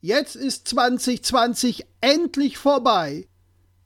[0.00, 3.26] Jetzt ist 2020 endlich vorbei.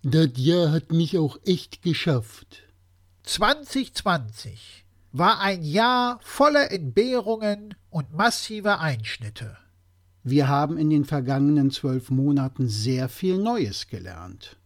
[0.02, 2.64] Das Jahr hat mich auch echt geschafft.
[3.22, 9.56] 2020 war ein Jahr voller Entbehrungen und massiver Einschnitte.
[10.22, 14.56] Wir haben in den vergangenen zwölf Monaten sehr viel Neues gelernt.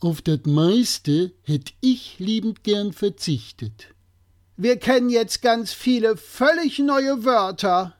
[0.00, 3.94] Auf das meiste hätte ich liebend gern verzichtet.
[4.56, 7.94] Wir kennen jetzt ganz viele völlig neue Wörter.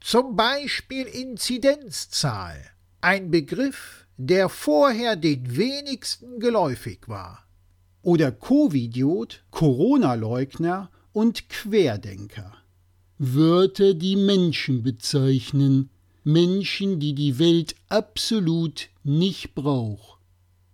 [0.00, 2.58] Zum Beispiel Inzidenzzahl,
[3.00, 7.46] ein Begriff, der vorher den wenigsten geläufig war.
[8.02, 12.54] Oder Covidiot, Corona-Leugner und Querdenker.
[13.18, 15.90] Wörter, die Menschen bezeichnen,
[16.24, 20.18] Menschen, die die Welt absolut nicht braucht.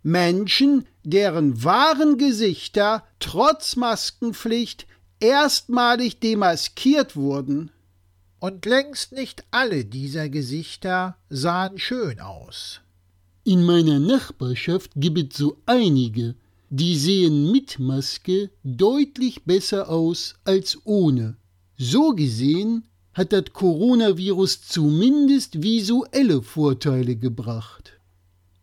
[0.03, 4.87] Menschen, deren wahren Gesichter trotz Maskenpflicht
[5.19, 7.73] erstmalig demaskiert wurden.
[8.39, 12.81] Und längst nicht alle dieser Gesichter sahen schön aus.
[13.45, 16.35] In meiner Nachbarschaft gibt es so einige,
[16.69, 21.37] die sehen mit Maske deutlich besser aus als ohne.
[21.79, 22.85] So gesehen
[23.15, 27.99] hat das Coronavirus zumindest visuelle Vorteile gebracht.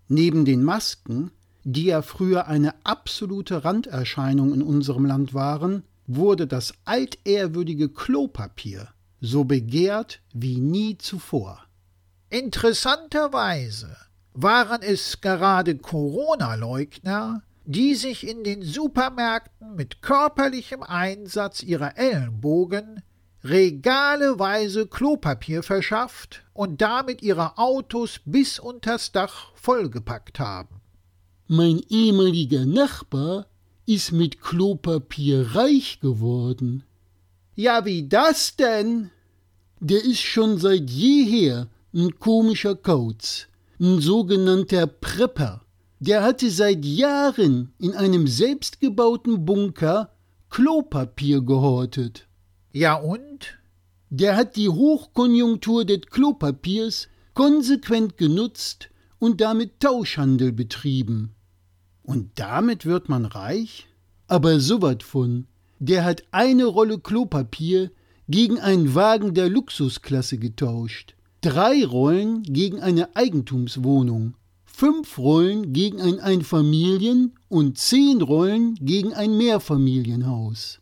[0.07, 1.31] Neben den Masken,
[1.63, 8.92] die ja früher eine absolute Randerscheinung in unserem Land waren, wurde das altehrwürdige Klopapier
[9.23, 11.65] so begehrt wie nie zuvor.
[12.29, 13.95] Interessanterweise
[14.33, 23.01] waren es gerade Corona-Leugner, die sich in den Supermärkten mit körperlichem Einsatz ihrer Ellenbogen
[23.45, 30.81] regaleweise Klopapier verschafft und damit ihre Autos bis unters Dach vollgepackt haben.
[31.47, 33.47] Mein ehemaliger Nachbar
[33.85, 36.83] ist mit Klopapier reich geworden.
[37.55, 39.11] Ja, wie das denn?
[39.79, 43.47] Der ist schon seit jeher ein komischer Kauz,
[43.79, 45.61] ein sogenannter Prepper.
[45.99, 50.11] Der hatte seit Jahren in einem selbstgebauten Bunker
[50.49, 52.27] Klopapier gehortet.
[52.71, 53.59] Ja und?
[54.09, 61.35] Der hat die Hochkonjunktur des Klopapiers konsequent genutzt und damit Tauschhandel betrieben.
[62.01, 63.87] Und damit wird man reich?
[64.27, 65.47] Aber so wat von.
[65.79, 67.91] Der hat eine Rolle Klopapier
[68.29, 76.19] gegen einen Wagen der Luxusklasse getauscht, drei Rollen gegen eine Eigentumswohnung, fünf Rollen gegen ein
[76.19, 80.79] Einfamilien- und zehn Rollen gegen ein Mehrfamilienhaus.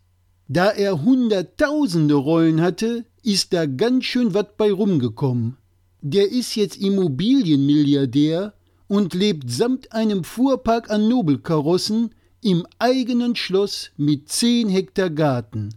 [0.48, 5.58] Da er hunderttausende Rollen hatte, ist da ganz schön wat bei rumgekommen.
[6.02, 8.54] Der ist jetzt Immobilienmilliardär
[8.88, 15.70] und lebt samt einem Fuhrpark an Nobelkarossen im eigenen Schloss mit zehn Hektar Garten.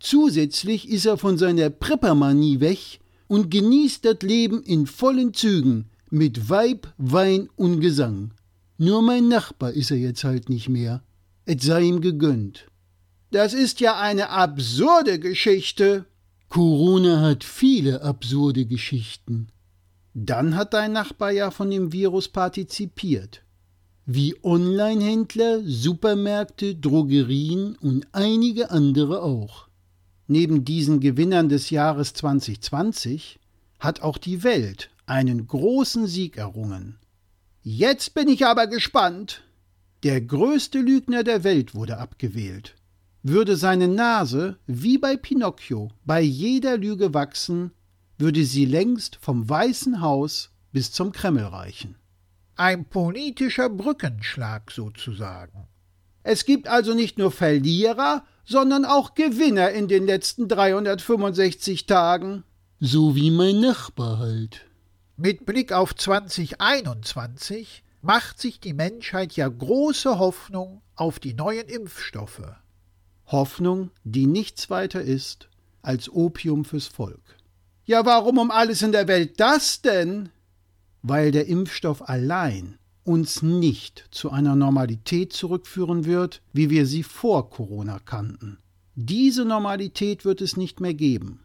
[0.00, 6.48] Zusätzlich ist er von seiner Preppermanie weg und genießt das Leben in vollen Zügen mit
[6.48, 8.32] Weib, Wein und Gesang.
[8.78, 11.02] Nur mein Nachbar ist er jetzt halt nicht mehr.
[11.44, 12.66] Es sei ihm gegönnt.
[13.30, 16.06] Das ist ja eine absurde Geschichte.
[16.48, 19.48] Corona hat viele absurde Geschichten.
[20.14, 23.42] Dann hat dein Nachbar ja von dem Virus partizipiert.
[24.10, 29.68] Wie Onlinehändler, Supermärkte, Drogerien und einige andere auch.
[30.26, 33.38] Neben diesen Gewinnern des Jahres 2020
[33.78, 36.96] hat auch die Welt einen großen Sieg errungen.
[37.62, 39.42] Jetzt bin ich aber gespannt.
[40.02, 42.76] Der größte Lügner der Welt wurde abgewählt.
[43.22, 47.72] Würde seine Nase, wie bei Pinocchio, bei jeder Lüge wachsen,
[48.16, 51.96] würde sie längst vom Weißen Haus bis zum Kreml reichen.
[52.58, 55.68] Ein politischer Brückenschlag sozusagen.
[56.24, 62.42] Es gibt also nicht nur Verlierer, sondern auch Gewinner in den letzten 365 Tagen.
[62.80, 64.66] So wie mein Nachbar halt.
[65.16, 72.42] Mit Blick auf 2021 macht sich die Menschheit ja große Hoffnung auf die neuen Impfstoffe.
[73.26, 75.48] Hoffnung, die nichts weiter ist
[75.80, 77.22] als Opium fürs Volk.
[77.84, 80.30] Ja, warum um alles in der Welt das denn?
[81.02, 87.50] Weil der Impfstoff allein uns nicht zu einer Normalität zurückführen wird, wie wir sie vor
[87.50, 88.58] Corona kannten.
[88.94, 91.44] Diese Normalität wird es nicht mehr geben.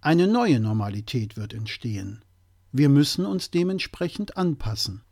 [0.00, 2.24] Eine neue Normalität wird entstehen.
[2.72, 5.02] Wir müssen uns dementsprechend anpassen.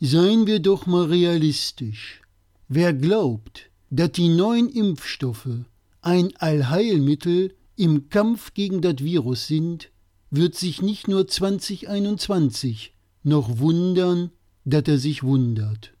[0.00, 2.22] Seien wir doch mal realistisch.
[2.68, 5.64] Wer glaubt, dass die neuen Impfstoffe
[6.02, 9.90] ein Allheilmittel im Kampf gegen das Virus sind,
[10.30, 12.95] wird sich nicht nur 2021
[13.26, 14.30] noch wundern,
[14.64, 15.95] dass er sich wundert.